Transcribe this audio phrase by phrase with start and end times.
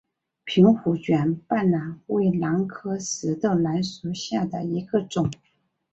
[0.45, 5.29] 瓶壶卷瓣兰为兰科石豆兰属下的一个种。